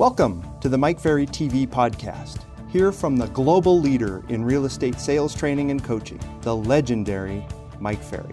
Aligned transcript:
Welcome 0.00 0.42
to 0.62 0.70
the 0.70 0.78
Mike 0.78 0.98
Ferry 0.98 1.26
TV 1.26 1.68
podcast. 1.68 2.38
Hear 2.70 2.90
from 2.90 3.18
the 3.18 3.26
global 3.26 3.78
leader 3.78 4.24
in 4.30 4.42
real 4.42 4.64
estate 4.64 4.98
sales 4.98 5.34
training 5.34 5.70
and 5.70 5.84
coaching, 5.84 6.18
the 6.40 6.56
legendary 6.56 7.46
Mike 7.80 8.02
Ferry. 8.02 8.32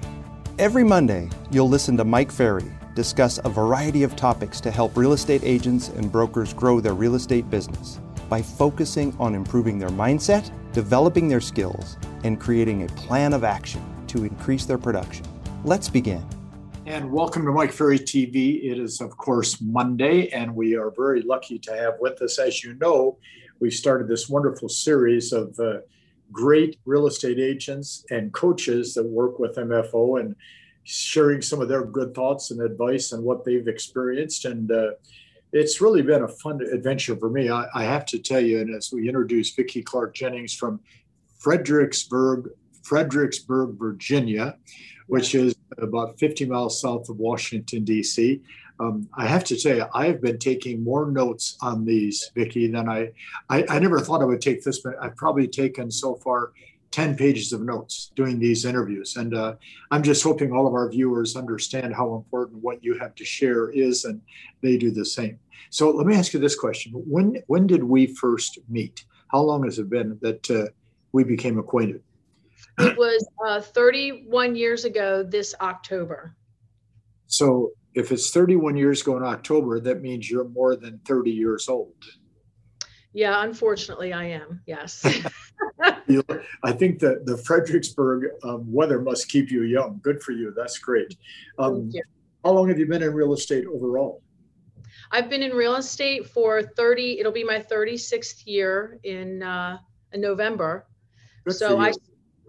Every 0.60 0.86
Monday, 0.86 1.30
you'll 1.52 1.68
listen 1.68 1.98
to 1.98 2.06
Mike 2.06 2.32
Ferry 2.32 2.72
discuss 2.96 3.38
a 3.44 3.50
variety 3.50 4.04
of 4.04 4.16
topics 4.16 4.62
to 4.62 4.72
help 4.72 4.96
real 4.96 5.12
estate 5.12 5.42
agents 5.44 5.90
and 5.90 6.10
brokers 6.10 6.54
grow 6.54 6.80
their 6.80 6.94
real 6.94 7.16
estate 7.16 7.50
business 7.50 8.00
by 8.30 8.42
focusing 8.42 9.14
on 9.20 9.36
improving 9.36 9.78
their 9.78 9.90
mindset, 9.90 10.50
developing 10.72 11.28
their 11.28 11.42
skills, 11.42 11.98
and 12.24 12.40
creating 12.40 12.84
a 12.84 12.94
plan 12.94 13.34
of 13.34 13.44
action 13.44 13.84
to 14.08 14.24
increase 14.24 14.64
their 14.64 14.78
production. 14.78 15.26
Let's 15.66 15.90
begin. 15.90 16.26
And 16.88 17.12
welcome 17.12 17.44
to 17.44 17.52
Mike 17.52 17.74
Ferry 17.74 18.00
TV. 18.00 18.64
It 18.64 18.80
is, 18.80 19.02
of 19.02 19.18
course, 19.18 19.60
Monday, 19.60 20.30
and 20.30 20.56
we 20.56 20.78
are 20.78 20.90
very 20.90 21.22
lucky 21.22 21.60
to 21.60 21.76
have 21.76 21.96
with 22.00 22.22
us, 22.22 22.40
as 22.40 22.64
you 22.64 22.76
know, 22.76 23.18
we've 23.60 23.74
started 23.74 24.08
this 24.08 24.30
wonderful 24.30 24.70
series 24.70 25.34
of 25.34 25.60
uh, 25.60 25.80
great 26.32 26.80
real 26.86 27.06
estate 27.06 27.40
agents 27.40 28.06
and 28.10 28.32
coaches 28.32 28.94
that 28.94 29.04
work 29.04 29.38
with 29.38 29.58
MFO 29.58 30.22
and 30.22 30.34
sharing 30.86 31.42
some 31.42 31.60
of 31.60 31.68
their 31.68 31.84
good 31.84 32.16
thoughts 32.16 32.52
and 32.52 32.62
advice 32.62 33.12
and 33.12 33.22
what 33.22 33.44
they've 33.44 33.68
experienced. 33.68 34.46
And 34.46 34.72
uh, 34.72 34.92
it's 35.52 35.82
really 35.82 36.04
been 36.04 36.24
a 36.24 36.30
fun 36.30 36.62
adventure 36.62 37.18
for 37.18 37.30
me. 37.30 37.50
I, 37.50 37.66
I, 37.76 37.84
have 37.84 38.06
to 38.06 38.18
tell 38.18 38.40
you, 38.40 38.62
and 38.62 38.74
as 38.74 38.94
we 38.94 39.10
introduce 39.10 39.54
Vicki 39.54 39.84
Clark 39.84 40.16
Jennings 40.16 40.54
from 40.54 40.80
Fredericksburg, 41.38 42.48
Fredericksburg, 42.82 43.78
Virginia, 43.78 44.56
which 45.08 45.36
is 45.36 45.56
about 45.78 46.20
50 46.20 46.46
miles 46.46 46.80
south 46.80 47.10
of 47.10 47.18
Washington, 47.18 47.84
D.C. 47.84 48.42
Um, 48.80 49.10
I 49.14 49.26
have 49.26 49.44
to 49.46 49.58
say, 49.58 49.82
I 49.94 50.06
have 50.08 50.22
been 50.22 50.38
taking 50.38 50.84
more 50.84 51.10
notes 51.10 51.58
on 51.62 51.86
these, 51.86 52.32
Vicki, 52.36 52.68
than 52.68 52.88
I, 52.88 53.12
I, 53.50 53.66
I 53.70 53.80
never 53.80 54.00
thought 54.00 54.22
I 54.22 54.26
would 54.26 54.42
take 54.42 54.64
this, 54.64 54.80
but 54.82 54.94
I've 55.02 55.16
probably 55.16 55.48
taken 55.48 55.90
so 55.90 56.16
far 56.16 56.52
10 56.92 57.16
pages 57.16 57.54
of 57.54 57.62
notes 57.62 58.12
doing 58.16 58.40
these 58.40 58.66
interviews. 58.66 59.18
And 59.18 59.36
uh, 59.36 59.56
I'm 59.92 60.04
just 60.04 60.24
hoping 60.24 60.52
all 60.52 60.68
of 60.68 60.74
our 60.74 60.90
viewers 60.90 61.36
understand 61.36 61.94
how 61.96 62.16
important 62.16 62.64
what 62.64 62.84
you 62.84 62.98
have 62.98 63.16
to 63.16 63.26
share 63.26 63.70
is, 63.70 64.06
and 64.06 64.22
they 64.62 64.78
do 64.78 64.92
the 64.92 65.06
same. 65.06 65.40
So 65.70 65.90
let 65.90 66.08
me 66.08 66.16
ask 66.16 66.34
you 66.34 66.40
this 66.40 66.56
question. 66.56 66.94
When, 66.94 67.42
when 67.48 67.68
did 67.68 67.84
we 67.84 68.08
first 68.08 68.60
meet? 68.70 69.06
How 69.30 69.42
long 69.42 69.64
has 69.64 69.80
it 69.80 69.90
been 69.90 70.18
that 70.22 70.50
uh, 70.50 70.68
we 71.12 71.24
became 71.24 71.60
acquainted? 71.60 72.02
It 72.80 72.98
was 72.98 73.28
uh, 73.46 73.62
31 73.62 74.56
years 74.56 74.86
ago 74.86 75.24
this 75.24 75.56
October. 75.62 76.36
So 77.26 77.72
if 77.96 78.12
it's 78.12 78.30
31 78.30 78.78
years 78.78 79.02
ago 79.02 79.18
in 79.18 79.24
October, 79.24 79.80
that 79.80 80.02
means 80.02 80.30
you're 80.30 80.48
more 80.48 80.76
than 80.76 81.00
30 81.06 81.32
years 81.32 81.68
old. 81.68 81.96
Yeah, 83.14 83.44
unfortunately, 83.44 84.14
I 84.14 84.26
am. 84.26 84.62
Yes. 84.68 85.04
I 86.64 86.72
think 86.72 87.00
that 87.00 87.26
the 87.26 87.38
Fredericksburg 87.38 88.28
um, 88.44 88.72
weather 88.72 89.02
must 89.02 89.30
keep 89.30 89.50
you 89.50 89.64
young. 89.64 90.00
Good 90.04 90.22
for 90.22 90.32
you. 90.32 90.54
That's 90.56 90.78
great. 90.78 91.16
Um, 91.58 91.90
you. 91.92 92.04
How 92.46 92.52
long 92.52 92.70
have 92.70 92.78
you 92.78 92.86
been 92.86 93.02
in 93.02 93.14
real 93.14 93.34
estate 93.34 93.66
overall? 93.66 94.22
I've 95.12 95.30
been 95.30 95.42
in 95.42 95.54
real 95.54 95.76
estate 95.76 96.28
for 96.28 96.62
30, 96.62 97.20
it'll 97.20 97.32
be 97.32 97.44
my 97.44 97.60
36th 97.60 98.44
year 98.46 99.00
in, 99.04 99.42
uh, 99.42 99.80
in 100.12 100.22
November. 100.22 100.86
Good 101.46 101.56
so 101.56 101.80
I 101.80 101.92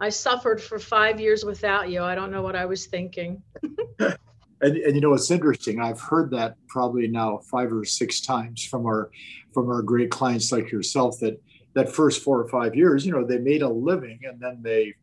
I 0.01 0.09
suffered 0.11 0.63
for 0.63 0.79
five 0.79 1.21
years 1.21 1.45
without 1.45 1.91
you. 1.91 2.03
I 2.03 2.15
don't 2.15 2.31
know 2.31 2.43
what 2.43 2.57
I 2.57 2.67
was 2.67 2.87
thinking. 2.87 3.43
and, 3.99 4.17
and 4.61 4.95
you 4.95 5.01
know 5.01 5.15
it's 5.15 5.31
interesting. 5.31 5.81
I've 5.81 6.01
heard 6.01 6.31
that 6.33 6.57
probably 6.69 7.09
now 7.09 7.39
five 7.51 7.73
or 7.73 7.85
six 7.85 8.21
times 8.21 8.65
from 8.65 8.87
our 8.87 9.11
from 9.53 9.69
our 9.69 9.83
great 9.83 10.11
clients 10.11 10.53
like 10.53 10.71
yourself 10.71 11.19
that 11.21 11.41
that 11.75 11.93
first 11.93 12.23
four 12.23 12.41
or 12.41 12.49
five 12.49 12.75
years, 12.75 13.05
you 13.07 13.13
know, 13.13 13.25
they 13.25 13.39
made 13.39 13.63
a 13.63 13.69
living 13.69 14.21
and 14.25 14.41
then 14.41 14.61
they 14.63 14.95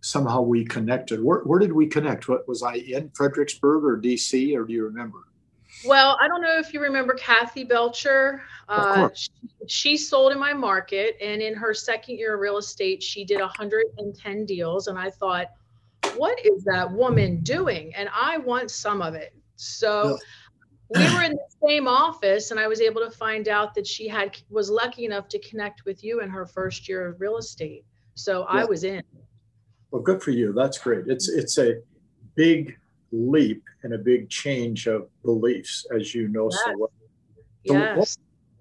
somehow 0.00 0.40
we 0.40 0.64
connected. 0.64 1.22
Where, 1.22 1.40
where 1.40 1.58
did 1.58 1.72
we 1.72 1.86
connect? 1.86 2.28
What 2.28 2.48
was 2.48 2.62
I 2.62 2.74
in 2.74 3.10
Fredericksburg 3.10 3.84
or 3.84 4.00
DC 4.00 4.56
or 4.56 4.64
do 4.64 4.72
you 4.72 4.84
remember? 4.84 5.18
Well, 5.84 6.16
I 6.20 6.28
don't 6.28 6.42
know 6.42 6.58
if 6.58 6.74
you 6.74 6.80
remember 6.80 7.14
Kathy 7.14 7.64
Belcher. 7.64 8.42
Uh, 8.68 9.08
she, 9.14 9.30
she, 9.66 9.96
sold 9.96 10.32
in 10.32 10.38
my 10.38 10.52
market, 10.52 11.16
and 11.22 11.40
in 11.40 11.54
her 11.54 11.72
second 11.72 12.18
year 12.18 12.34
of 12.34 12.40
real 12.40 12.58
estate, 12.58 13.02
she 13.02 13.24
did 13.24 13.40
110 13.40 14.44
deals. 14.44 14.88
And 14.88 14.98
I 14.98 15.10
thought, 15.10 15.48
what 16.16 16.38
is 16.44 16.64
that 16.64 16.90
woman 16.90 17.40
doing? 17.40 17.94
And 17.94 18.08
I 18.12 18.38
want 18.38 18.70
some 18.70 19.02
of 19.02 19.14
it. 19.14 19.34
So 19.56 20.18
we 20.94 21.00
were 21.14 21.22
in 21.22 21.32
the 21.32 21.66
same 21.66 21.86
office, 21.86 22.50
and 22.50 22.58
I 22.58 22.66
was 22.66 22.80
able 22.80 23.00
to 23.02 23.10
find 23.10 23.48
out 23.48 23.74
that 23.74 23.86
she 23.86 24.08
had 24.08 24.36
was 24.50 24.70
lucky 24.70 25.04
enough 25.04 25.28
to 25.28 25.38
connect 25.40 25.84
with 25.84 26.02
you 26.02 26.20
in 26.20 26.30
her 26.30 26.46
first 26.46 26.88
year 26.88 27.06
of 27.06 27.20
real 27.20 27.36
estate. 27.36 27.84
So 28.14 28.40
yeah. 28.40 28.62
I 28.62 28.64
was 28.64 28.84
in. 28.84 29.02
Well, 29.90 30.02
good 30.02 30.22
for 30.22 30.30
you. 30.30 30.52
That's 30.52 30.78
great. 30.78 31.06
It's 31.06 31.28
it's 31.28 31.58
a 31.58 31.80
big 32.34 32.76
leap 33.12 33.62
and 33.82 33.94
a 33.94 33.98
big 33.98 34.28
change 34.28 34.86
of 34.86 35.08
beliefs, 35.22 35.86
as 35.94 36.14
you 36.14 36.28
know 36.28 36.48
yes. 36.50 36.60
so 36.64 36.74
well. 36.78 36.92
So 37.66 37.74
yes. 37.74 37.96
What, 37.96 38.16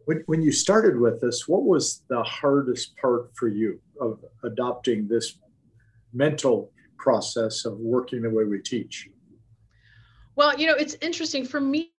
when, 0.05 0.23
when 0.27 0.41
you 0.41 0.51
started 0.51 0.99
with 0.99 1.19
this, 1.21 1.47
what 1.47 1.63
was 1.63 2.03
the 2.09 2.23
hardest 2.23 2.95
part 2.97 3.31
for 3.35 3.47
you 3.47 3.79
of 3.99 4.23
adopting 4.43 5.07
this 5.07 5.37
mental 6.13 6.71
process 6.97 7.65
of 7.65 7.77
working 7.77 8.21
the 8.21 8.29
way 8.29 8.45
we 8.45 8.59
teach? 8.59 9.09
Well, 10.35 10.57
you 10.57 10.67
know, 10.67 10.75
it's 10.75 10.95
interesting 11.01 11.45
for 11.45 11.59
me. 11.59 11.91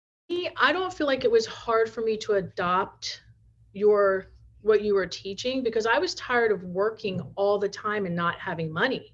I 0.57 0.71
don't 0.71 0.93
feel 0.93 1.07
like 1.07 1.23
it 1.23 1.31
was 1.31 1.45
hard 1.45 1.89
for 1.89 2.01
me 2.01 2.17
to 2.17 2.33
adopt 2.33 3.21
your 3.73 4.27
what 4.61 4.81
you 4.81 4.93
were 4.93 5.05
teaching 5.05 5.63
because 5.63 5.85
I 5.85 5.99
was 5.99 6.13
tired 6.15 6.51
of 6.51 6.63
working 6.63 7.21
all 7.35 7.57
the 7.57 7.69
time 7.69 8.05
and 8.05 8.15
not 8.15 8.39
having 8.39 8.71
money. 8.71 9.13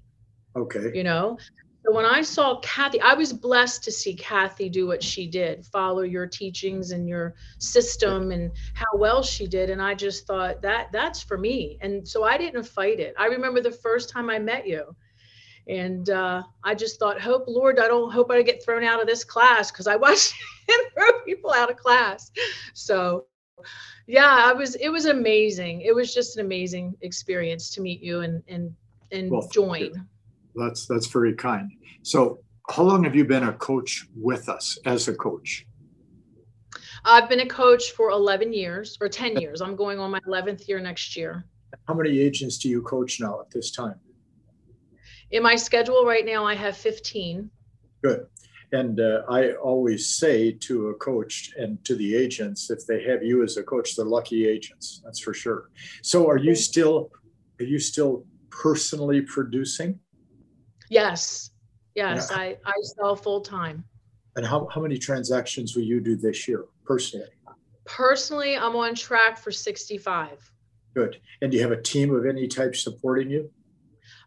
Okay. 0.56 0.90
You 0.94 1.04
know, 1.04 1.38
so 1.86 1.94
when 1.94 2.04
I 2.04 2.22
saw 2.22 2.58
Kathy, 2.60 3.00
I 3.00 3.14
was 3.14 3.32
blessed 3.32 3.84
to 3.84 3.92
see 3.92 4.14
Kathy 4.14 4.68
do 4.68 4.88
what 4.88 5.04
she 5.04 5.28
did, 5.28 5.64
follow 5.66 6.02
your 6.02 6.26
teachings 6.26 6.90
and 6.90 7.08
your 7.08 7.36
system 7.58 8.32
and 8.32 8.50
how 8.74 8.86
well 8.94 9.22
she 9.22 9.46
did. 9.46 9.70
And 9.70 9.80
I 9.80 9.94
just 9.94 10.26
thought 10.26 10.60
that 10.62 10.90
that's 10.90 11.22
for 11.22 11.38
me. 11.38 11.78
And 11.80 12.06
so 12.06 12.24
I 12.24 12.38
didn't 12.38 12.64
fight 12.64 12.98
it. 12.98 13.14
I 13.16 13.26
remember 13.26 13.60
the 13.60 13.70
first 13.70 14.08
time 14.08 14.30
I 14.30 14.38
met 14.40 14.66
you. 14.66 14.96
And 15.68 16.10
uh, 16.10 16.42
I 16.64 16.74
just 16.74 16.98
thought, 16.98 17.20
hope, 17.20 17.44
Lord, 17.46 17.78
I 17.78 17.86
don't 17.86 18.12
hope 18.12 18.32
I 18.32 18.42
get 18.42 18.64
thrown 18.64 18.82
out 18.82 19.00
of 19.00 19.06
this 19.06 19.22
class 19.22 19.70
because 19.70 19.86
I 19.86 19.94
watched 19.94 20.34
him 20.68 20.80
throw 20.92 21.20
people 21.24 21.52
out 21.52 21.70
of 21.70 21.76
class. 21.76 22.32
So 22.74 23.26
yeah, 24.08 24.42
I 24.44 24.52
was 24.52 24.74
it 24.74 24.88
was 24.88 25.06
amazing. 25.06 25.82
It 25.82 25.94
was 25.94 26.12
just 26.12 26.36
an 26.36 26.44
amazing 26.44 26.96
experience 27.02 27.70
to 27.70 27.80
meet 27.80 28.00
you 28.00 28.20
and 28.20 28.42
and 28.48 28.74
and 29.12 29.30
well, 29.30 29.48
join. 29.52 30.08
That's 30.56 30.86
that's 30.86 31.06
very 31.06 31.34
kind. 31.34 31.70
So, 32.02 32.40
how 32.70 32.82
long 32.82 33.04
have 33.04 33.14
you 33.14 33.24
been 33.24 33.44
a 33.44 33.52
coach 33.52 34.06
with 34.16 34.48
us 34.48 34.78
as 34.84 35.08
a 35.08 35.14
coach? 35.14 35.66
I've 37.04 37.28
been 37.28 37.40
a 37.40 37.46
coach 37.46 37.92
for 37.92 38.10
11 38.10 38.52
years 38.52 38.98
or 39.00 39.08
10 39.08 39.40
years. 39.40 39.60
I'm 39.60 39.76
going 39.76 40.00
on 40.00 40.10
my 40.10 40.18
11th 40.26 40.66
year 40.66 40.80
next 40.80 41.16
year. 41.16 41.44
How 41.86 41.94
many 41.94 42.18
agents 42.18 42.58
do 42.58 42.68
you 42.68 42.82
coach 42.82 43.20
now 43.20 43.40
at 43.40 43.50
this 43.50 43.70
time? 43.70 43.94
In 45.30 45.42
my 45.42 45.54
schedule 45.54 46.04
right 46.04 46.26
now, 46.26 46.44
I 46.44 46.54
have 46.54 46.76
15. 46.76 47.48
Good. 48.02 48.26
And 48.72 48.98
uh, 48.98 49.22
I 49.28 49.52
always 49.52 50.16
say 50.16 50.52
to 50.52 50.88
a 50.88 50.94
coach 50.94 51.52
and 51.56 51.84
to 51.84 51.94
the 51.94 52.16
agents, 52.16 52.70
if 52.70 52.86
they 52.86 53.02
have 53.04 53.22
you 53.22 53.44
as 53.44 53.56
a 53.56 53.62
coach, 53.62 53.94
they're 53.94 54.04
lucky 54.04 54.48
agents. 54.48 55.00
That's 55.04 55.20
for 55.20 55.32
sure. 55.32 55.70
So, 56.02 56.28
are 56.28 56.38
you 56.38 56.54
still 56.56 57.10
are 57.60 57.64
you 57.64 57.78
still 57.78 58.24
personally 58.50 59.20
producing? 59.20 60.00
Yes. 60.90 61.50
Yes. 61.94 62.28
Yeah. 62.30 62.36
I, 62.36 62.56
I 62.64 62.72
sell 62.82 63.16
full 63.16 63.40
time. 63.40 63.84
And 64.36 64.46
how, 64.46 64.68
how 64.72 64.80
many 64.82 64.98
transactions 64.98 65.74
will 65.74 65.82
you 65.82 66.00
do 66.00 66.14
this 66.14 66.46
year 66.46 66.66
personally? 66.84 67.26
Personally, 67.86 68.56
I'm 68.56 68.76
on 68.76 68.94
track 68.94 69.38
for 69.38 69.50
65. 69.50 70.52
Good. 70.94 71.18
And 71.40 71.50
do 71.50 71.56
you 71.56 71.62
have 71.62 71.72
a 71.72 71.80
team 71.80 72.14
of 72.14 72.26
any 72.26 72.46
type 72.46 72.76
supporting 72.76 73.30
you? 73.30 73.50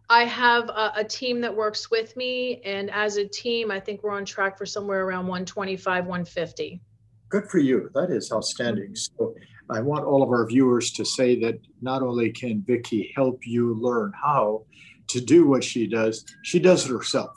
I 0.09 0.23
have 0.23 0.69
a, 0.69 0.93
a, 0.97 1.03
team 1.03 1.39
that 1.41 1.55
works 1.55 1.91
with 1.91 2.17
me. 2.17 2.61
And 2.65 2.89
as 2.89 3.17
a 3.17 3.27
team, 3.27 3.69
I 3.69 3.79
think 3.79 4.01
we're 4.01 4.11
on 4.11 4.25
track 4.25 4.57
for 4.57 4.65
somewhere 4.65 5.05
around 5.05 5.27
125, 5.27 6.05
150. 6.05 6.81
Good 7.29 7.47
for 7.47 7.59
you. 7.59 7.91
That 7.93 8.09
is 8.09 8.31
outstanding. 8.31 8.91
Mm-hmm. 8.91 9.23
So 9.23 9.35
I 9.69 9.81
want 9.81 10.05
all 10.05 10.23
of 10.23 10.29
our 10.29 10.47
viewers 10.47 10.91
to 10.93 11.05
say 11.05 11.39
that 11.41 11.59
not 11.81 12.01
only 12.01 12.31
can 12.31 12.63
Vicki 12.65 13.13
help 13.15 13.39
you 13.45 13.75
learn 13.75 14.11
how, 14.19 14.65
to 15.09 15.21
do 15.21 15.47
what 15.47 15.63
she 15.63 15.87
does, 15.87 16.25
she 16.43 16.59
does 16.59 16.85
it 16.85 16.91
herself. 16.91 17.35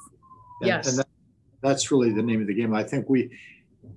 And, 0.61 0.69
yes. 0.69 0.89
And 0.89 0.99
that, 0.99 1.09
that's 1.63 1.91
really 1.91 2.13
the 2.13 2.23
name 2.23 2.41
of 2.41 2.47
the 2.47 2.55
game. 2.55 2.75
I 2.75 2.83
think 2.83 3.09
we, 3.09 3.31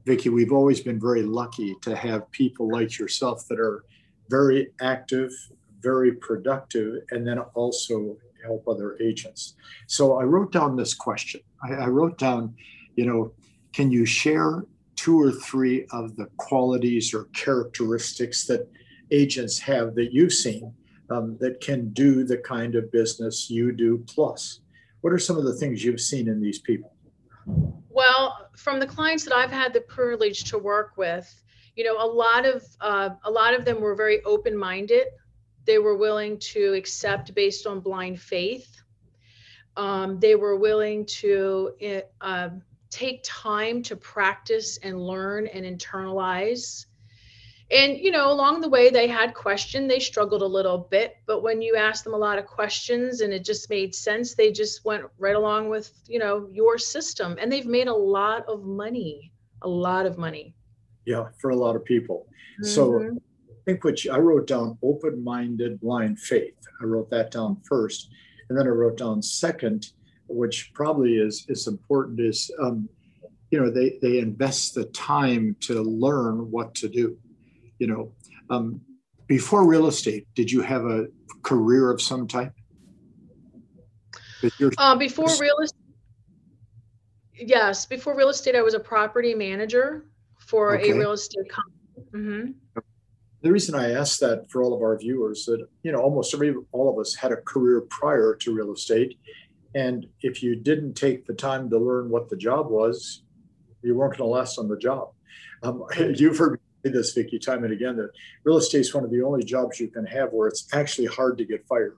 Vicki, 0.06 0.30
we've 0.30 0.51
always 0.51 0.81
been 0.81 1.00
very 1.00 1.24
lucky 1.24 1.75
to 1.81 1.95
have 1.95 2.30
people 2.31 2.69
like 2.69 2.98
yourself 2.98 3.48
that 3.50 3.60
are 3.60 3.83
very 4.30 4.69
active, 4.81 5.31
very 5.81 6.13
productive, 6.13 7.04
and 7.12 7.27
then 7.27 7.39
also 7.54 8.18
help 8.44 8.68
other 8.68 8.98
agents. 9.01 9.56
So 9.88 10.19
I 10.19 10.24
wrote 10.24 10.51
down 10.51 10.75
this 10.75 10.94
question. 10.94 11.42
I, 11.63 11.74
I 11.74 11.88
wrote 11.88 12.18
down, 12.18 12.56
you 12.95 13.06
know, 13.06 13.31
can 13.74 13.92
you 13.92 14.06
share 14.06 14.63
two 14.95 15.19
or 15.19 15.31
three 15.31 15.86
of 15.92 16.16
the 16.16 16.28
qualities 16.38 17.13
or 17.13 17.25
characteristics 17.33 18.45
that 18.45 18.68
agents 19.12 19.60
have 19.60 19.95
that 19.95 20.13
you've 20.13 20.33
seen 20.33 20.74
um, 21.10 21.38
that 21.40 21.62
can 21.62 21.90
do 21.90 22.24
the 22.24 22.38
kind 22.38 22.75
of 22.75 22.92
business 22.92 23.50
you 23.50 23.72
do 23.72 24.04
plus? 24.07 24.60
What 25.02 25.13
are 25.13 25.19
some 25.19 25.38
of 25.38 25.44
the 25.44 25.54
things 25.54 25.84
you've 25.84 26.02
seen 26.02 26.28
in 26.28 26.42
these 26.42 26.60
people? 26.60 26.94
Well, 27.90 28.50
from 28.56 28.80
the 28.80 28.88
clients 28.88 29.24
that 29.25 29.36
I've 29.36 29.52
had 29.52 29.74
the 29.74 29.81
privilege 29.81 30.46
to 30.46 30.57
work 30.57 30.94
with, 30.98 31.31
you 31.75 31.84
know, 31.84 31.98
a 31.98 32.07
lot 32.07 32.46
of 32.46 32.63
uh, 32.81 33.10
a 33.24 33.31
lot 33.31 33.54
of 33.54 33.66
them 33.66 33.81
were 33.81 33.96
very 33.96 34.24
open-minded. 34.24 35.07
They 35.66 35.78
were 35.78 35.96
willing 35.96 36.40
to 36.40 36.74
accept 36.74 37.34
based 37.36 37.68
on 37.68 37.80
blind 37.80 38.19
faith. 38.19 38.81
Um, 39.78 40.19
they 40.19 40.36
were 40.36 40.56
willing 40.56 41.06
to 41.06 41.72
uh, 42.22 42.50
take 42.90 43.22
time 43.24 43.84
to 43.84 43.96
practice 43.96 44.78
and 44.84 45.00
learn 45.00 45.48
and 45.48 45.66
internalize 45.66 46.86
and 47.72 47.98
you 47.98 48.12
know 48.12 48.32
along 48.32 48.62
the 48.62 48.70
way 48.70 48.90
they 48.90 49.08
had 49.08 49.34
questions 49.34 49.88
they 49.88 50.00
struggled 50.00 50.42
a 50.42 50.48
little 50.48 50.78
bit 50.78 51.18
but 51.26 51.42
when 51.42 51.62
you 51.62 51.76
asked 51.76 52.04
them 52.04 52.14
a 52.14 52.18
lot 52.18 52.38
of 52.38 52.46
questions 52.46 53.22
and 53.22 53.34
it 53.34 53.44
just 53.44 53.70
made 53.70 53.94
sense 53.96 54.36
they 54.36 54.52
just 54.52 54.86
went 54.86 55.04
right 55.18 55.36
along 55.36 55.70
with 55.70 55.92
you 56.08 56.20
know 56.20 56.48
your 56.52 56.78
system. 56.78 57.38
And 57.42 57.52
they've 57.52 57.66
made 57.66 57.88
a 57.88 57.94
lot 57.94 58.46
of 58.48 58.64
money 58.64 59.32
a 59.62 59.68
lot 59.68 60.06
of 60.06 60.18
money. 60.18 60.54
Yeah 61.06 61.30
for 61.40 61.50
a 61.50 61.56
lot 61.56 61.76
of 61.76 61.84
people. 61.84 62.28
Mm-hmm. 62.62 62.68
so 62.68 63.02
i 63.02 63.62
think 63.66 63.84
which 63.84 64.08
i 64.08 64.18
wrote 64.18 64.48
down 64.48 64.78
open-minded 64.84 65.82
blind 65.82 66.20
faith. 66.20 66.56
I 66.82 66.86
wrote 66.86 67.10
that 67.10 67.32
down 67.32 67.58
first. 67.68 68.10
And 68.50 68.58
then 68.58 68.68
i 68.68 68.70
wrote 68.70 68.98
down 68.98 69.22
second 69.24 69.92
which 70.28 70.72
probably 70.74 71.18
is 71.18 71.46
is 71.50 71.68
important 71.68 72.20
is 72.20 72.52
um, 72.62 72.88
you 73.52 73.60
know 73.60 73.70
they 73.72 73.98
they 74.02 74.20
invest 74.20 74.76
the 74.76 74.86
time 74.86 75.56
to 75.62 75.82
learn 75.82 76.52
what 76.52 76.74
to 76.76 76.88
do 76.88 77.18
you 77.80 77.88
know 77.88 78.12
um, 78.50 78.81
before 79.27 79.66
real 79.68 79.88
estate 79.88 80.27
did 80.36 80.51
you 80.51 80.62
have 80.62 80.86
a 80.86 81.07
career 81.42 81.92
of 81.92 82.01
some 82.01 82.27
type 82.27 82.54
uh, 84.77 84.95
before 84.95 85.30
real 85.39 85.57
estate 85.60 85.81
yes 87.33 87.86
before 87.86 88.16
real 88.16 88.30
estate 88.30 88.56
i 88.56 88.62
was 88.62 88.74
a 88.74 88.80
property 88.80 89.33
manager 89.33 90.06
for 90.39 90.77
okay. 90.77 90.92
a 90.92 90.95
real 90.95 91.12
estate 91.12 91.50
company 91.50 92.13
mm-hmm. 92.13 92.81
the 93.42 93.51
reason 93.51 93.75
i 93.75 93.92
asked 93.92 94.19
that 94.19 94.50
for 94.50 94.63
all 94.63 94.74
of 94.74 94.81
our 94.81 94.98
viewers 94.98 95.45
that 95.45 95.66
you 95.83 95.92
know 95.92 96.00
almost 96.00 96.33
every 96.33 96.54
all 96.71 96.92
of 96.92 97.00
us 97.00 97.16
had 97.16 97.31
a 97.31 97.38
career 97.38 97.81
prior 97.89 98.36
to 98.36 98.54
real 98.54 98.74
estate 98.74 99.18
and 99.74 100.07
if 100.21 100.42
you 100.42 100.56
didn't 100.56 100.94
take 100.94 101.25
the 101.25 101.33
time 101.33 101.69
to 101.69 101.78
learn 101.78 102.10
what 102.10 102.30
the 102.30 102.38
job 102.38 102.69
was 102.69 103.24
you 103.81 103.94
weren't 103.95 104.18
going 104.18 104.28
to 104.28 104.33
last 104.33 104.57
on 104.57 104.68
the 104.68 104.78
job 104.78 105.10
um, 105.63 105.83
you've 106.16 106.38
heard 106.38 106.60
this, 106.92 107.14
Vicki, 107.14 107.40
time 107.40 107.64
and 107.64 107.74
again, 107.74 107.96
that 107.98 108.12
real 108.44 108.58
estate 108.58 108.82
is 108.82 108.94
one 108.94 109.04
of 109.04 109.12
the 109.12 109.22
only 109.22 109.44
jobs 109.44 109.80
you 109.80 109.88
can 109.88 110.06
have 110.06 110.32
where 110.32 110.48
it's 110.48 110.68
actually 110.74 111.08
hard 111.08 111.38
to 111.38 111.46
get 111.46 111.66
fired. 111.68 111.98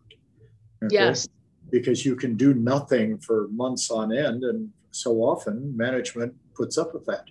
Okay? 0.84 0.94
Yes. 0.94 1.28
Because 1.70 2.06
you 2.06 2.16
can 2.16 2.36
do 2.36 2.54
nothing 2.54 3.18
for 3.18 3.48
months 3.50 3.92
on 3.92 4.16
end. 4.16 4.44
And 4.44 4.72
so 4.92 5.18
often 5.18 5.76
management 5.76 6.34
puts 6.56 6.78
up 6.78 6.94
with 6.94 7.06
that. 7.06 7.26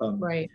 Um, 0.00 0.18
right. 0.18 0.50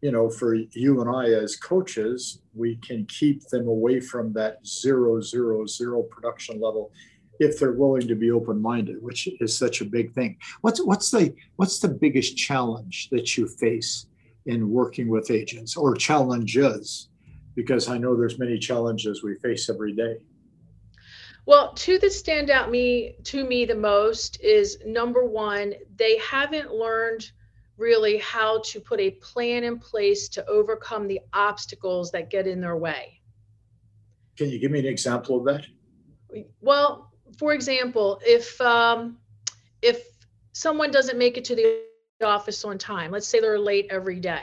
You 0.00 0.12
know, 0.12 0.30
for 0.30 0.54
you 0.54 1.00
and 1.00 1.10
I 1.10 1.30
as 1.30 1.56
coaches, 1.56 2.40
we 2.54 2.76
can 2.76 3.04
keep 3.06 3.42
them 3.48 3.66
away 3.66 4.00
from 4.00 4.32
that 4.34 4.64
zero, 4.66 5.20
zero, 5.20 5.66
zero 5.66 6.02
production 6.02 6.60
level 6.60 6.92
if 7.40 7.58
they're 7.58 7.72
willing 7.72 8.06
to 8.08 8.16
be 8.16 8.30
open-minded, 8.30 9.00
which 9.02 9.28
is 9.40 9.56
such 9.56 9.80
a 9.80 9.84
big 9.84 10.12
thing. 10.12 10.36
What's 10.60 10.82
what's 10.82 11.10
the 11.10 11.34
what's 11.56 11.78
the 11.78 11.88
biggest 11.88 12.36
challenge 12.36 13.08
that 13.10 13.36
you 13.36 13.46
face 13.46 14.06
in 14.48 14.70
working 14.70 15.08
with 15.08 15.30
agents 15.30 15.76
or 15.76 15.94
challenges 15.94 17.08
because 17.54 17.88
i 17.88 17.98
know 17.98 18.16
there's 18.16 18.38
many 18.38 18.58
challenges 18.58 19.22
we 19.22 19.34
face 19.36 19.68
every 19.68 19.92
day. 19.92 20.16
Well 21.44 21.72
two 21.74 21.98
that 21.98 22.12
stand 22.12 22.50
out 22.50 22.70
me 22.70 23.16
to 23.24 23.44
me 23.44 23.64
the 23.64 23.74
most 23.74 24.40
is 24.40 24.78
number 24.84 25.24
one 25.24 25.74
they 25.96 26.18
haven't 26.18 26.72
learned 26.72 27.30
really 27.76 28.18
how 28.18 28.60
to 28.66 28.80
put 28.80 29.00
a 29.00 29.12
plan 29.12 29.64
in 29.64 29.78
place 29.78 30.28
to 30.30 30.46
overcome 30.46 31.06
the 31.06 31.20
obstacles 31.32 32.10
that 32.12 32.28
get 32.28 32.46
in 32.46 32.60
their 32.60 32.76
way. 32.76 33.20
Can 34.36 34.50
you 34.50 34.58
give 34.58 34.70
me 34.70 34.80
an 34.80 34.86
example 34.86 35.38
of 35.38 35.44
that? 35.44 35.66
Well 36.60 37.12
for 37.38 37.52
example 37.52 38.20
if 38.26 38.58
um, 38.62 39.18
if 39.82 40.06
someone 40.52 40.90
doesn't 40.90 41.18
make 41.18 41.36
it 41.36 41.44
to 41.46 41.54
the 41.54 41.87
office 42.26 42.64
on 42.64 42.78
time. 42.78 43.10
Let's 43.10 43.28
say 43.28 43.40
they're 43.40 43.58
late 43.58 43.86
every 43.90 44.20
day. 44.20 44.42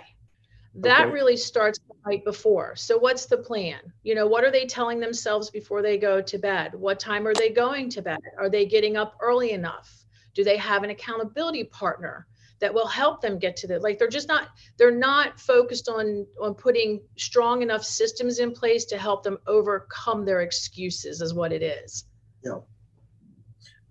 That 0.76 1.06
okay. 1.06 1.12
really 1.12 1.38
starts 1.38 1.80
the 1.80 1.96
night 2.10 2.26
before. 2.26 2.76
So, 2.76 2.98
what's 2.98 3.28
the 3.28 3.38
plan? 3.38 3.80
You 4.04 4.14
know, 4.14 4.28
what 4.28 4.44
are 4.44 4.52
they 4.52 4.66
telling 4.66 5.00
themselves 5.00 5.50
before 5.50 5.82
they 5.82 5.98
go 5.98 6.22
to 6.22 6.38
bed? 6.38 6.76
What 6.76 7.00
time 7.00 7.26
are 7.26 7.34
they 7.34 7.50
going 7.50 7.90
to 7.92 8.02
bed? 8.02 8.20
Are 8.38 8.50
they 8.50 8.66
getting 8.66 8.98
up 8.98 9.16
early 9.22 9.52
enough? 9.52 10.06
Do 10.34 10.44
they 10.44 10.58
have 10.58 10.84
an 10.84 10.90
accountability 10.90 11.64
partner 11.66 12.28
that 12.60 12.74
will 12.74 12.88
help 12.88 13.22
them 13.22 13.40
get 13.40 13.56
to 13.58 13.68
the 13.68 13.80
like 13.80 14.00
they're 14.00 14.10
just 14.10 14.28
not 14.28 14.50
they're 14.78 14.92
not 14.92 15.40
focused 15.40 15.88
on 15.88 16.26
on 16.42 16.54
putting 16.54 17.02
strong 17.18 17.62
enough 17.62 17.84
systems 17.84 18.40
in 18.40 18.52
place 18.52 18.86
to 18.86 18.98
help 18.98 19.24
them 19.24 19.38
overcome 19.48 20.26
their 20.26 20.42
excuses 20.42 21.22
is 21.22 21.34
what 21.34 21.54
it 21.54 21.64
is. 21.64 22.06
Yeah. 22.44 22.60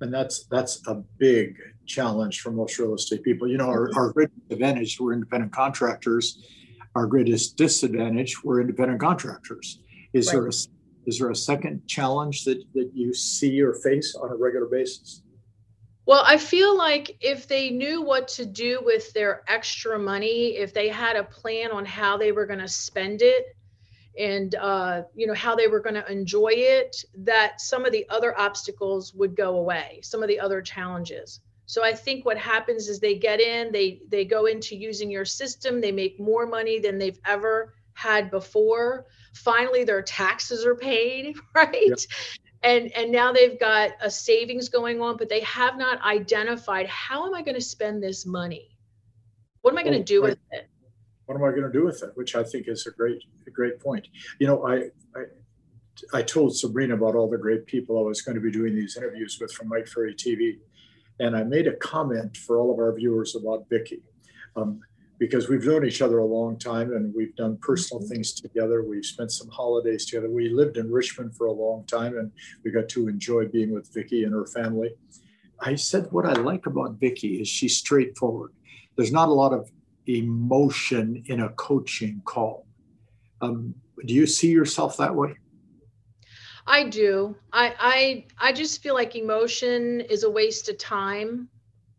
And 0.05 0.13
that's 0.13 0.45
that's 0.51 0.87
a 0.87 0.97
big 1.17 1.57
challenge 1.87 2.43
for 2.43 2.51
most 2.51 2.79
real 2.79 2.95
estate 2.95 3.23
people. 3.23 3.49
You 3.49 3.57
know, 3.57 3.69
our, 3.69 3.91
our 3.97 4.13
greatest 4.13 4.39
advantage, 4.51 5.01
we're 5.01 5.15
independent 5.15 5.51
contractors. 5.51 6.47
Our 6.95 7.07
greatest 7.07 7.57
disadvantage, 7.57 8.45
we're 8.45 8.61
independent 8.61 9.01
contractors. 9.01 9.81
Is 10.13 10.27
right. 10.27 10.35
there 10.35 10.49
a 10.49 10.53
is 11.07 11.19
there 11.19 11.31
a 11.31 11.35
second 11.35 11.87
challenge 11.87 12.45
that, 12.45 12.63
that 12.75 12.91
you 12.93 13.15
see 13.15 13.63
or 13.63 13.73
face 13.77 14.15
on 14.15 14.31
a 14.31 14.37
regular 14.37 14.67
basis? 14.67 15.23
Well, 16.05 16.23
I 16.27 16.37
feel 16.37 16.77
like 16.77 17.17
if 17.21 17.49
they 17.49 17.71
knew 17.71 18.03
what 18.03 18.29
to 18.29 18.45
do 18.45 18.83
with 18.85 19.11
their 19.15 19.43
extra 19.49 19.99
money, 19.99 20.59
if 20.59 20.75
they 20.75 20.89
had 20.91 21.17
a 21.17 21.25
plan 21.25 21.71
on 21.71 21.87
how 21.87 22.19
they 22.19 22.31
were 22.31 22.45
going 22.45 22.59
to 22.59 22.69
spend 22.69 23.23
it, 23.23 23.57
and 24.19 24.55
uh, 24.55 25.03
you 25.15 25.27
know 25.27 25.35
how 25.35 25.55
they 25.55 25.67
were 25.67 25.81
going 25.81 25.95
to 25.95 26.11
enjoy 26.11 26.53
it, 26.53 26.97
that 27.17 27.61
some 27.61 27.85
of 27.85 27.93
the 27.93 28.07
other 28.09 28.39
obstacles 28.39 29.13
would 29.15 29.37
go 29.37 29.57
away, 29.57 30.01
some 30.03 30.23
of 30.23 30.29
the 30.29 30.39
other 30.39 30.63
challenges. 30.63 31.41
So 31.67 31.83
I 31.83 31.93
think 31.93 32.25
what 32.25 32.37
happens 32.37 32.89
is 32.89 33.01
they 33.01 33.17
get 33.17 33.41
in, 33.41 33.73
they 33.73 34.03
they 34.09 34.25
go 34.25 34.47
into 34.47 34.77
using 34.77 35.11
your 35.11 35.25
system, 35.25 35.81
they 35.81 35.93
make 35.93 36.21
more 36.21 36.47
money 36.47 36.79
than 36.79 36.99
they've 36.99 37.19
ever 37.25 37.75
had 37.95 38.31
before. 38.31 39.07
Finally 39.35 39.85
their 39.85 40.03
taxes 40.03 40.65
are 40.65 40.75
paid, 40.77 41.35
right? 41.55 41.75
Yep. 41.87 41.99
And 42.63 42.93
and 42.93 43.11
now 43.11 43.33
they've 43.33 43.59
got 43.59 43.93
a 44.01 44.11
savings 44.11 44.69
going 44.69 45.01
on, 45.01 45.17
but 45.17 45.29
they 45.29 45.41
have 45.41 45.77
not 45.77 46.01
identified 46.03 46.87
how 46.87 47.27
am 47.27 47.35
I 47.35 47.43
going 47.43 47.57
to 47.57 47.61
spend 47.61 48.03
this 48.03 48.27
money? 48.27 48.77
What 49.63 49.73
am 49.73 49.79
I 49.79 49.83
going 49.83 49.99
to 49.99 50.05
do 50.05 50.23
right. 50.23 50.31
with 50.31 50.39
it? 50.53 50.69
What 51.27 51.37
am 51.37 51.45
I 51.45 51.51
going 51.51 51.63
to 51.63 51.73
do 51.73 51.85
with 51.85 52.03
it? 52.03 52.11
Which 52.15 52.35
I 52.35 52.45
think 52.45 52.69
is 52.69 52.87
a 52.87 52.91
great 52.91 53.23
a 53.47 53.51
great 53.51 53.81
point. 53.81 54.09
You 54.39 54.47
know, 54.47 54.67
I, 54.67 54.91
I 55.17 55.25
I 56.13 56.23
told 56.23 56.57
Sabrina 56.57 56.95
about 56.95 57.15
all 57.15 57.31
the 57.31 57.39
great 57.39 57.67
people 57.67 57.99
I 57.99 58.03
was 58.03 58.23
going 58.23 58.35
to 58.35 58.41
be 58.41 58.51
doing 58.51 58.75
these 58.75 58.97
interviews 58.97 59.39
with 59.41 59.53
from 59.53 59.69
Mike 59.69 59.87
Ferry 59.87 60.15
TV 60.15 60.59
and 61.21 61.37
I 61.37 61.45
made 61.45 61.67
a 61.67 61.77
comment 61.77 62.37
for 62.37 62.59
all 62.59 62.73
of 62.73 62.79
our 62.79 62.95
viewers 62.95 63.37
about 63.37 63.69
Vicki. 63.69 64.03
Um, 64.57 64.81
because 65.19 65.49
we've 65.49 65.65
known 65.65 65.87
each 65.87 66.03
other 66.03 66.19
a 66.19 66.27
long 66.27 66.59
time 66.59 66.93
and 66.93 67.15
we've 67.15 67.35
done 67.37 67.57
personal 67.59 68.03
mm-hmm. 68.03 68.15
things 68.15 68.33
together. 68.33 68.83
We've 68.83 69.05
spent 69.05 69.31
some 69.31 69.49
holidays 69.49 70.07
together. 70.07 70.29
We 70.29 70.49
lived 70.49 70.77
in 70.77 70.91
Richmond 70.91 71.37
for 71.37 71.47
a 71.47 71.53
long 71.53 71.85
time 71.87 72.19
and 72.19 72.33
we 72.65 72.73
got 72.73 72.89
to 72.91 73.09
enjoy 73.09 73.47
being 73.47 73.73
with 73.73 73.93
Vicki 73.95 74.25
and 74.25 74.33
her 74.33 74.47
family. 74.47 74.91
I 75.61 75.77
said 75.77 76.09
what 76.11 76.27
I 76.27 76.33
like 76.33 76.67
about 76.67 76.99
Vicki 76.99 77.41
is 77.41 77.49
she's 77.49 77.77
straightforward. 77.77 78.53
There's 78.97 79.13
not 79.13 79.29
a 79.29 79.33
lot 79.33 79.53
of 79.53 79.71
emotion 80.07 81.23
in 81.27 81.41
a 81.41 81.49
coaching 81.51 82.23
call. 82.25 82.67
Um, 83.41 83.75
do 84.07 84.15
you 84.15 84.27
see 84.27 84.51
yourself 84.51 84.97
that 84.99 85.15
way? 85.15 85.35
I 86.67 86.89
do. 86.89 87.37
I 87.53 87.75
I 87.79 88.49
I 88.49 88.53
just 88.53 88.83
feel 88.83 88.95
like 88.95 89.17
emotion 89.17 90.01
is 90.01 90.25
a 90.25 90.31
waste 90.31 90.69
of 90.69 90.79
time. 90.79 91.49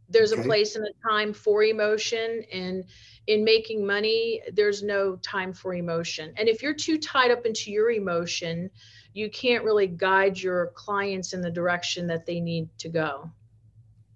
There's 0.09 0.33
okay. 0.33 0.41
a 0.41 0.45
place 0.45 0.75
and 0.75 0.85
a 0.85 1.09
time 1.09 1.33
for 1.33 1.63
emotion 1.63 2.43
and 2.51 2.83
in 3.27 3.43
making 3.43 3.85
money 3.85 4.41
there's 4.53 4.83
no 4.83 5.15
time 5.17 5.53
for 5.53 5.73
emotion. 5.73 6.33
And 6.37 6.47
if 6.47 6.61
you're 6.61 6.75
too 6.75 6.97
tied 6.97 7.31
up 7.31 7.45
into 7.45 7.71
your 7.71 7.91
emotion, 7.91 8.69
you 9.13 9.29
can't 9.29 9.63
really 9.63 9.87
guide 9.87 10.39
your 10.39 10.67
clients 10.75 11.33
in 11.33 11.41
the 11.41 11.49
direction 11.49 12.05
that 12.07 12.25
they 12.25 12.39
need 12.39 12.69
to 12.79 12.89
go. 12.89 13.31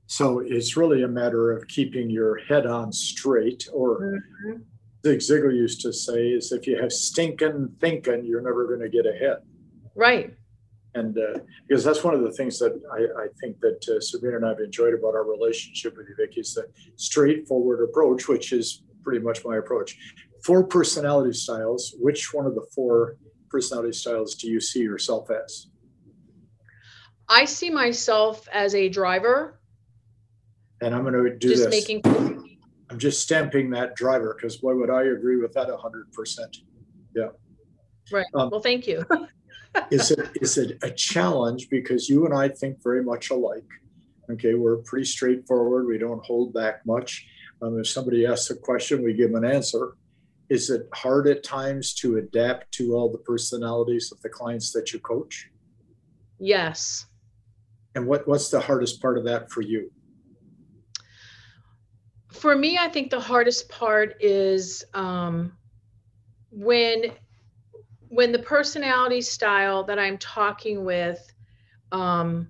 So 0.09 0.39
it's 0.39 0.75
really 0.75 1.03
a 1.03 1.07
matter 1.07 1.51
of 1.51 1.67
keeping 1.67 2.09
your 2.09 2.37
head 2.37 2.65
on 2.65 2.91
straight 2.91 3.67
or 3.71 4.01
mm-hmm. 4.01 4.61
Zig 5.05 5.19
Ziglar 5.19 5.55
used 5.55 5.81
to 5.81 5.93
say 5.93 6.29
is 6.29 6.51
if 6.51 6.67
you 6.67 6.81
have 6.81 6.91
stinking 6.91 7.75
thinking, 7.79 8.25
you're 8.25 8.41
never 8.41 8.67
going 8.67 8.81
to 8.81 8.89
get 8.89 9.05
ahead. 9.05 9.37
Right 9.95 10.33
and 10.95 11.17
uh, 11.17 11.39
because 11.67 11.83
that's 11.83 12.03
one 12.03 12.13
of 12.13 12.21
the 12.21 12.31
things 12.31 12.57
that 12.59 12.79
I, 12.91 13.23
I 13.23 13.27
think 13.39 13.59
that 13.61 13.87
uh, 13.87 13.99
Sabrina 13.99 14.37
and 14.37 14.45
I 14.45 14.49
have 14.49 14.59
enjoyed 14.59 14.93
about 14.93 15.15
our 15.15 15.23
relationship 15.23 15.95
with 15.97 16.07
you, 16.09 16.15
Vicki, 16.17 16.41
is 16.41 16.53
the 16.53 16.67
straightforward 16.95 17.87
approach, 17.87 18.27
which 18.27 18.51
is 18.51 18.83
pretty 19.03 19.23
much 19.23 19.45
my 19.45 19.57
approach. 19.57 19.97
Four 20.43 20.65
personality 20.65 21.33
styles. 21.33 21.95
Which 21.99 22.33
one 22.33 22.45
of 22.45 22.55
the 22.55 22.65
four 22.73 23.17
personality 23.49 23.93
styles 23.93 24.35
do 24.35 24.49
you 24.49 24.59
see 24.59 24.79
yourself 24.79 25.29
as? 25.29 25.67
I 27.27 27.45
see 27.45 27.69
myself 27.69 28.47
as 28.51 28.73
a 28.73 28.89
driver. 28.89 29.58
And 30.81 30.95
I'm 30.95 31.03
going 31.03 31.13
to 31.13 31.35
do 31.35 31.49
just 31.49 31.69
this. 31.69 31.87
making. 31.87 32.57
I'm 32.89 32.97
just 32.97 33.21
stamping 33.21 33.69
that 33.71 33.95
driver 33.95 34.35
because 34.35 34.57
boy, 34.57 34.75
would 34.75 34.89
I 34.89 35.03
agree 35.03 35.37
with 35.37 35.53
that 35.53 35.67
100%. 35.67 36.57
Yeah. 37.15 37.27
Right. 38.11 38.25
Um, 38.33 38.49
well, 38.49 38.61
thank 38.61 38.87
you. 38.87 39.05
is 39.91 40.09
it 40.11 40.29
is 40.41 40.57
it 40.57 40.79
a 40.81 40.89
challenge 40.89 41.69
because 41.69 42.09
you 42.09 42.25
and 42.25 42.33
I 42.33 42.49
think 42.49 42.81
very 42.81 43.03
much 43.03 43.29
alike? 43.29 43.67
Okay, 44.31 44.53
we're 44.53 44.77
pretty 44.77 45.05
straightforward. 45.05 45.87
We 45.87 45.97
don't 45.97 46.23
hold 46.25 46.53
back 46.53 46.85
much. 46.85 47.27
Um, 47.61 47.79
if 47.79 47.87
somebody 47.87 48.25
asks 48.25 48.49
a 48.49 48.55
question, 48.55 49.03
we 49.03 49.13
give 49.13 49.33
an 49.33 49.43
answer. 49.43 49.93
Is 50.49 50.69
it 50.69 50.87
hard 50.93 51.27
at 51.27 51.43
times 51.43 51.93
to 51.95 52.17
adapt 52.17 52.71
to 52.73 52.95
all 52.95 53.11
the 53.11 53.17
personalities 53.19 54.11
of 54.11 54.21
the 54.21 54.29
clients 54.29 54.71
that 54.73 54.93
you 54.93 54.99
coach? 54.99 55.49
Yes. 56.39 57.05
And 57.95 58.07
what, 58.07 58.27
what's 58.27 58.49
the 58.49 58.59
hardest 58.59 59.01
part 59.01 59.17
of 59.17 59.25
that 59.25 59.51
for 59.51 59.61
you? 59.61 59.91
For 62.31 62.55
me, 62.55 62.77
I 62.77 62.87
think 62.87 63.09
the 63.09 63.19
hardest 63.19 63.69
part 63.69 64.15
is 64.19 64.83
um, 64.93 65.53
when 66.51 67.11
when 68.09 68.31
the 68.31 68.39
personality 68.39 69.21
style 69.21 69.83
that 69.83 69.99
I'm 69.99 70.17
talking 70.17 70.83
with 70.83 71.31
um, 71.91 72.49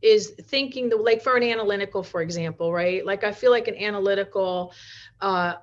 is 0.00 0.30
thinking 0.42 0.88
the 0.88 0.96
like 0.96 1.22
for 1.22 1.36
an 1.36 1.42
analytical, 1.42 2.02
for 2.02 2.22
example, 2.22 2.72
right? 2.72 3.04
Like 3.04 3.24
I 3.24 3.32
feel 3.32 3.50
like 3.50 3.68
an 3.68 3.76
analytical, 3.76 4.72
uh, 5.20 5.54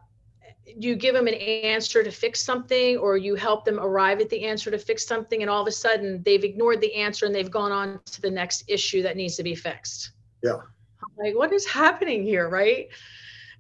you 0.65 0.95
give 0.95 1.15
them 1.15 1.27
an 1.27 1.33
answer 1.33 2.03
to 2.03 2.11
fix 2.11 2.41
something, 2.41 2.97
or 2.97 3.17
you 3.17 3.35
help 3.35 3.65
them 3.65 3.79
arrive 3.79 4.21
at 4.21 4.29
the 4.29 4.45
answer 4.45 4.69
to 4.69 4.77
fix 4.77 5.05
something, 5.05 5.41
and 5.41 5.49
all 5.49 5.61
of 5.61 5.67
a 5.67 5.71
sudden 5.71 6.21
they've 6.23 6.43
ignored 6.43 6.79
the 6.79 6.93
answer 6.93 7.25
and 7.25 7.33
they've 7.33 7.51
gone 7.51 7.71
on 7.71 7.99
to 8.05 8.21
the 8.21 8.31
next 8.31 8.63
issue 8.67 9.01
that 9.01 9.17
needs 9.17 9.35
to 9.37 9.43
be 9.43 9.55
fixed. 9.55 10.11
Yeah. 10.43 10.59
I'm 11.01 11.25
like, 11.25 11.35
what 11.35 11.53
is 11.53 11.65
happening 11.65 12.23
here, 12.23 12.49
right? 12.49 12.89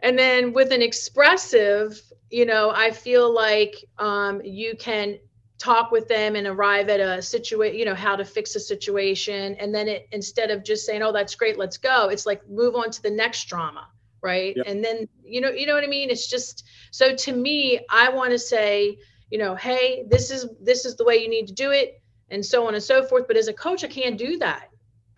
And 0.01 0.17
then 0.17 0.53
with 0.53 0.71
an 0.71 0.81
expressive, 0.81 2.01
you 2.29 2.45
know, 2.45 2.71
I 2.71 2.91
feel 2.91 3.33
like 3.33 3.75
um, 3.97 4.41
you 4.43 4.75
can 4.77 5.19
talk 5.57 5.91
with 5.91 6.07
them 6.07 6.37
and 6.37 6.47
arrive 6.47 6.87
at 6.87 7.01
a 7.01 7.21
situation 7.21 7.77
you 7.77 7.83
know 7.83 7.93
how 7.93 8.15
to 8.15 8.23
fix 8.23 8.55
a 8.55 8.59
situation. 8.59 9.55
And 9.55 9.75
then 9.75 9.87
it 9.89 10.07
instead 10.11 10.51
of 10.51 10.63
just 10.63 10.85
saying 10.85 11.03
oh 11.03 11.11
that's 11.11 11.35
great 11.35 11.57
let's 11.57 11.77
go 11.77 12.07
it's 12.07 12.25
like 12.25 12.47
move 12.49 12.75
on 12.75 12.89
to 12.91 13.03
the 13.03 13.11
next 13.11 13.45
drama 13.45 13.87
right? 14.21 14.55
Yep. 14.57 14.65
and 14.67 14.83
then 14.83 15.07
you 15.23 15.41
know 15.41 15.49
you 15.49 15.65
know 15.65 15.73
what 15.73 15.83
i 15.83 15.87
mean? 15.87 16.09
It's 16.09 16.27
just 16.27 16.65
so 16.91 17.15
to 17.15 17.33
me 17.33 17.79
i 17.89 18.09
want 18.09 18.31
to 18.31 18.39
say 18.39 18.97
you 19.29 19.37
know 19.37 19.55
hey 19.55 20.03
this 20.09 20.31
is 20.31 20.47
this 20.61 20.85
is 20.85 20.95
the 20.95 21.03
way 21.03 21.17
you 21.17 21.29
need 21.29 21.47
to 21.47 21.53
do 21.53 21.71
it 21.71 22.01
and 22.29 22.45
so 22.45 22.67
on 22.67 22.73
and 22.73 22.83
so 22.83 23.03
forth. 23.03 23.27
But 23.27 23.37
as 23.37 23.49
a 23.49 23.53
coach 23.53 23.83
i 23.83 23.87
can't 23.87 24.17
do 24.17 24.37
that 24.37 24.68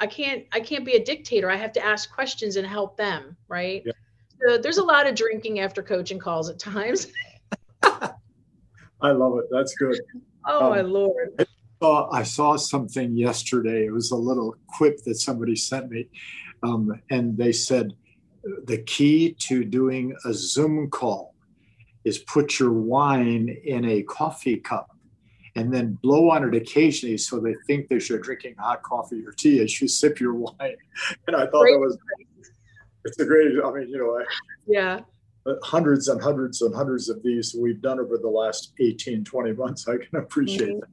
i 0.01 0.05
can't 0.07 0.45
i 0.51 0.59
can't 0.59 0.85
be 0.85 0.93
a 0.93 1.03
dictator 1.03 1.49
i 1.49 1.55
have 1.55 1.71
to 1.71 1.83
ask 1.83 2.13
questions 2.13 2.57
and 2.57 2.67
help 2.67 2.97
them 2.97 3.37
right 3.47 3.83
yep. 3.85 3.95
so 4.45 4.57
there's 4.57 4.77
a 4.77 4.83
lot 4.83 5.07
of 5.07 5.15
drinking 5.15 5.59
after 5.61 5.81
coaching 5.81 6.19
calls 6.19 6.49
at 6.49 6.59
times 6.59 7.07
i 7.83 9.11
love 9.11 9.37
it 9.37 9.45
that's 9.49 9.73
good 9.75 9.97
Oh 10.45 10.65
um, 10.65 10.69
my 10.71 10.81
lord! 10.81 11.33
I 11.39 11.45
saw, 11.81 12.09
I 12.11 12.23
saw, 12.23 12.55
something 12.55 13.15
yesterday. 13.15 13.85
It 13.85 13.91
was 13.91 14.11
a 14.11 14.15
little 14.15 14.55
quip 14.67 15.03
that 15.05 15.15
somebody 15.15 15.55
sent 15.55 15.89
me, 15.89 16.07
um, 16.63 17.01
and 17.09 17.37
they 17.37 17.51
said 17.51 17.93
the 18.65 18.79
key 18.79 19.35
to 19.39 19.63
doing 19.63 20.15
a 20.25 20.33
Zoom 20.33 20.89
call 20.89 21.35
is 22.03 22.17
put 22.17 22.59
your 22.59 22.73
wine 22.73 23.55
in 23.63 23.85
a 23.85 24.01
coffee 24.03 24.57
cup 24.57 24.90
and 25.55 25.73
then 25.73 25.97
blow 26.01 26.29
on 26.29 26.47
it 26.47 26.55
occasionally 26.55 27.17
so 27.17 27.39
they 27.39 27.55
think 27.67 27.89
that 27.89 28.07
you're 28.07 28.19
drinking 28.19 28.55
hot 28.57 28.81
coffee 28.83 29.23
or 29.25 29.31
tea 29.31 29.59
as 29.59 29.81
you 29.81 29.87
sip 29.99 30.19
your 30.19 30.33
wine. 30.33 30.75
And 31.27 31.35
I 31.35 31.45
thought 31.47 31.63
great. 31.63 31.73
that 31.73 31.79
was 31.79 31.97
it's 33.03 33.19
a 33.19 33.25
great. 33.25 33.53
I 33.63 33.71
mean, 33.71 33.89
you 33.89 33.97
know, 33.97 34.19
I, 34.19 34.23
yeah 34.67 35.01
hundreds 35.63 36.07
and 36.07 36.21
hundreds 36.21 36.61
and 36.61 36.73
hundreds 36.73 37.09
of 37.09 37.21
these 37.23 37.55
we've 37.57 37.81
done 37.81 37.99
over 37.99 38.17
the 38.17 38.29
last 38.29 38.73
18, 38.79 39.23
20 39.23 39.53
months. 39.53 39.87
I 39.87 39.97
can 39.97 40.19
appreciate 40.19 40.69
mm-hmm. 40.69 40.79
that. 40.79 40.89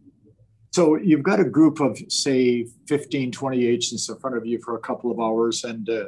So 0.70 0.96
you've 0.96 1.22
got 1.22 1.40
a 1.40 1.44
group 1.44 1.80
of, 1.80 1.98
say, 2.08 2.66
15, 2.86 3.32
20 3.32 3.66
agents 3.66 4.08
in 4.08 4.18
front 4.18 4.36
of 4.36 4.46
you 4.46 4.60
for 4.62 4.76
a 4.76 4.80
couple 4.80 5.10
of 5.10 5.18
hours. 5.18 5.64
And, 5.64 5.88
uh, 5.88 6.04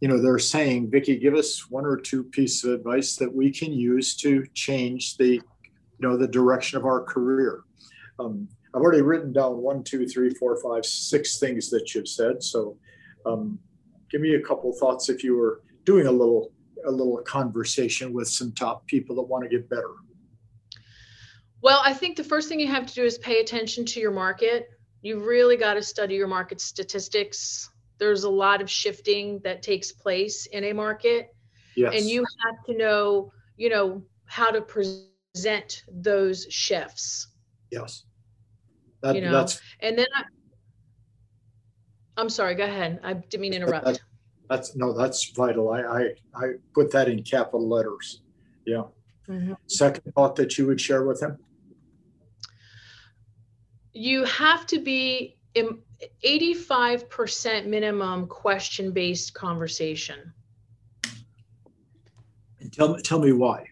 you 0.00 0.08
know, 0.08 0.20
they're 0.20 0.38
saying, 0.38 0.90
Vicki, 0.90 1.16
give 1.16 1.34
us 1.34 1.70
one 1.70 1.84
or 1.84 1.96
two 1.96 2.24
pieces 2.24 2.64
of 2.64 2.72
advice 2.72 3.16
that 3.16 3.32
we 3.32 3.50
can 3.50 3.72
use 3.72 4.16
to 4.16 4.44
change 4.54 5.16
the, 5.18 5.34
you 5.34 5.42
know, 6.00 6.16
the 6.16 6.26
direction 6.26 6.78
of 6.78 6.84
our 6.84 7.02
career. 7.02 7.62
Um, 8.22 8.48
I've 8.74 8.80
already 8.80 9.02
written 9.02 9.32
down 9.32 9.58
one, 9.58 9.82
two, 9.82 10.06
three, 10.06 10.30
four, 10.30 10.60
five, 10.62 10.86
six 10.86 11.38
things 11.38 11.68
that 11.70 11.94
you've 11.94 12.08
said. 12.08 12.42
So 12.42 12.76
um, 13.26 13.58
give 14.10 14.20
me 14.20 14.34
a 14.34 14.40
couple 14.40 14.72
thoughts 14.72 15.08
if 15.08 15.22
you 15.22 15.36
were 15.36 15.62
doing 15.84 16.06
a 16.06 16.12
little 16.12 16.52
a 16.86 16.90
little 16.90 17.18
conversation 17.18 18.12
with 18.12 18.28
some 18.28 18.52
top 18.52 18.86
people 18.86 19.16
that 19.16 19.22
want 19.22 19.44
to 19.44 19.48
get 19.48 19.68
better? 19.68 19.90
Well, 21.62 21.80
I 21.84 21.94
think 21.94 22.16
the 22.16 22.24
first 22.24 22.48
thing 22.48 22.58
you 22.58 22.68
have 22.68 22.86
to 22.86 22.94
do 22.94 23.04
is 23.04 23.18
pay 23.18 23.40
attention 23.40 23.84
to 23.86 24.00
your 24.00 24.10
market. 24.10 24.68
You've 25.00 25.26
really 25.26 25.56
got 25.56 25.74
to 25.74 25.82
study 25.82 26.14
your 26.14 26.28
market 26.28 26.60
statistics. 26.60 27.70
There's 27.98 28.24
a 28.24 28.30
lot 28.30 28.60
of 28.60 28.68
shifting 28.68 29.40
that 29.44 29.62
takes 29.62 29.92
place 29.92 30.46
in 30.46 30.64
a 30.64 30.72
market. 30.72 31.34
Yes. 31.76 31.94
And 31.96 32.08
you 32.08 32.24
have 32.44 32.64
to 32.66 32.76
know, 32.76 33.32
you 33.56 33.68
know, 33.68 34.02
how 34.26 34.50
to 34.50 34.60
present 34.60 35.84
those 35.88 36.46
shifts. 36.50 37.28
Yes. 37.70 38.04
That, 39.02 39.16
you 39.16 39.22
know, 39.22 39.32
that's 39.32 39.60
and 39.80 39.98
then 39.98 40.06
I, 40.14 40.22
I'm 42.16 42.28
sorry, 42.28 42.54
go 42.54 42.64
ahead. 42.64 43.00
I 43.02 43.14
didn't 43.14 43.40
mean 43.40 43.52
to 43.52 43.58
interrupt. 43.58 43.84
That, 43.84 44.00
that's 44.48 44.76
no, 44.76 44.92
that's 44.92 45.30
vital. 45.30 45.70
I 45.70 45.80
I, 45.82 46.00
I 46.34 46.52
put 46.74 46.92
that 46.92 47.08
in 47.08 47.22
capital 47.22 47.68
letters. 47.68 48.22
Yeah. 48.64 48.84
Mm-hmm. 49.28 49.54
Second 49.66 50.12
thought 50.14 50.36
that 50.36 50.58
you 50.58 50.66
would 50.66 50.80
share 50.80 51.04
with 51.04 51.22
him. 51.22 51.38
You 53.92 54.24
have 54.24 54.66
to 54.68 54.78
be 54.80 55.36
85% 56.24 57.66
minimum 57.66 58.26
question 58.26 58.92
based 58.92 59.34
conversation. 59.34 60.32
And 62.60 62.72
tell, 62.72 62.96
tell 62.96 63.18
me 63.18 63.32
why. 63.32 63.66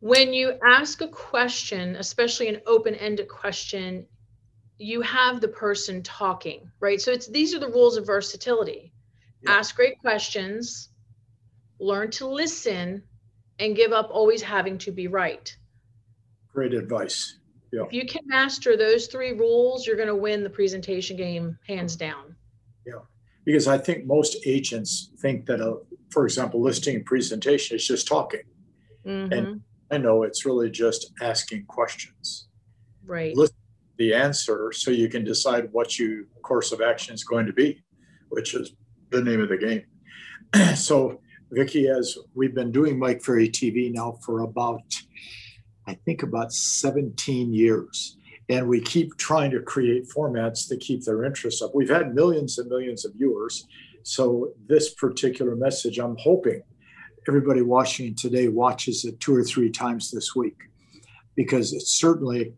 When 0.00 0.32
you 0.32 0.58
ask 0.66 1.02
a 1.02 1.08
question, 1.08 1.96
especially 1.96 2.48
an 2.48 2.60
open 2.66 2.94
ended 2.94 3.28
question, 3.28 4.06
you 4.78 5.02
have 5.02 5.42
the 5.42 5.48
person 5.48 6.02
talking, 6.02 6.70
right? 6.80 7.00
So 7.00 7.12
it's 7.12 7.26
these 7.26 7.54
are 7.54 7.58
the 7.58 7.68
rules 7.68 7.98
of 7.98 8.06
versatility. 8.06 8.92
Yeah. 9.42 9.52
Ask 9.52 9.76
great 9.76 9.98
questions, 9.98 10.88
learn 11.78 12.10
to 12.12 12.26
listen, 12.26 13.02
and 13.58 13.76
give 13.76 13.92
up 13.92 14.08
always 14.10 14.40
having 14.40 14.78
to 14.78 14.90
be 14.90 15.06
right. 15.06 15.54
Great 16.52 16.72
advice. 16.72 17.38
Yeah. 17.70 17.82
If 17.82 17.92
you 17.92 18.06
can 18.06 18.22
master 18.26 18.76
those 18.76 19.06
three 19.06 19.32
rules, 19.32 19.86
you're 19.86 19.96
going 19.96 20.08
to 20.08 20.16
win 20.16 20.42
the 20.42 20.50
presentation 20.50 21.16
game 21.16 21.58
hands 21.68 21.94
down. 21.94 22.34
Yeah. 22.86 23.00
Because 23.44 23.68
I 23.68 23.78
think 23.78 24.06
most 24.06 24.38
agents 24.46 25.10
think 25.18 25.46
that, 25.46 25.60
a, 25.60 25.76
for 26.10 26.24
example, 26.24 26.62
listing 26.62 26.96
and 26.96 27.04
presentation 27.04 27.76
is 27.76 27.86
just 27.86 28.08
talking. 28.08 28.42
Mm-hmm. 29.06 29.32
And 29.32 29.60
I 29.90 29.98
know 29.98 30.22
it's 30.22 30.46
really 30.46 30.70
just 30.70 31.12
asking 31.20 31.66
questions. 31.66 32.48
Right. 33.04 33.36
Listen 33.36 33.56
the 34.00 34.14
answer 34.14 34.72
so 34.72 34.90
you 34.90 35.10
can 35.10 35.22
decide 35.24 35.68
what 35.72 35.98
your 35.98 36.24
course 36.42 36.72
of 36.72 36.80
action 36.80 37.14
is 37.14 37.22
going 37.22 37.44
to 37.44 37.52
be, 37.52 37.84
which 38.30 38.54
is 38.54 38.72
the 39.10 39.22
name 39.22 39.42
of 39.42 39.50
the 39.50 39.58
game. 39.58 39.84
so, 40.74 41.20
Vicki, 41.52 41.86
as 41.86 42.16
we've 42.34 42.54
been 42.54 42.72
doing 42.72 42.98
Mike 42.98 43.22
Ferry 43.22 43.50
TV 43.50 43.92
now 43.92 44.12
for 44.24 44.40
about, 44.40 44.80
I 45.86 45.98
think 46.06 46.22
about 46.22 46.50
17 46.50 47.52
years, 47.52 48.16
and 48.48 48.66
we 48.66 48.80
keep 48.80 49.18
trying 49.18 49.50
to 49.50 49.60
create 49.60 50.08
formats 50.08 50.66
to 50.70 50.78
keep 50.78 51.04
their 51.04 51.24
interest 51.24 51.62
up. 51.62 51.72
We've 51.74 51.90
had 51.90 52.14
millions 52.14 52.58
and 52.58 52.70
millions 52.70 53.04
of 53.04 53.12
viewers. 53.12 53.66
So, 54.02 54.54
this 54.66 54.94
particular 54.94 55.54
message, 55.54 55.98
I'm 55.98 56.16
hoping 56.18 56.62
everybody 57.30 57.62
watching 57.62 58.12
today 58.12 58.48
watches 58.48 59.04
it 59.04 59.20
two 59.20 59.32
or 59.32 59.44
three 59.44 59.70
times 59.70 60.10
this 60.10 60.34
week 60.34 60.62
because 61.36 61.72
it's 61.72 61.92
certainly 61.92 62.52